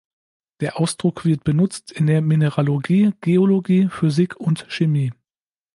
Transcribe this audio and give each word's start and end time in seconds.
Der 0.61 0.79
Ausdruck 0.79 1.25
wird 1.25 1.43
benutzt 1.43 1.91
in 1.91 2.07
der 2.07 2.23
Mineralogie, 2.23 3.13
Geologie, 3.21 3.87
Physik 3.91 4.35
und 4.35 4.65
Chemie. 4.67 5.11